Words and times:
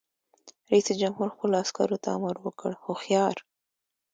رئیس 0.71 0.87
جمهور 1.01 1.29
خپلو 1.35 1.53
عسکرو 1.63 1.97
ته 2.03 2.09
امر 2.17 2.35
وکړ؛ 2.45 2.71
هوښیار! 2.83 3.37